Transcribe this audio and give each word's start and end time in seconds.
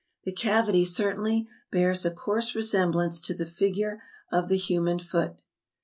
The 0.23 0.31
cavity 0.31 0.83
certainly 0.83 1.47
bears 1.69 2.05
a 2.05 2.09
coarse 2.09 2.55
resemblance 2.55 3.21
to 3.21 3.35
the 3.35 3.45
figure 3.45 4.01
of 4.31 4.47
the 4.49 4.57
human 4.57 4.97
foot. 4.97 5.35